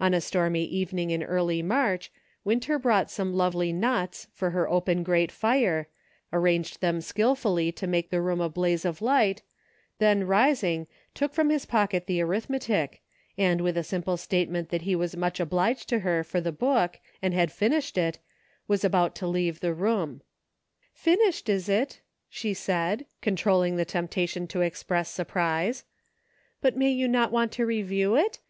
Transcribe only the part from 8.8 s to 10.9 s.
of light, then rising,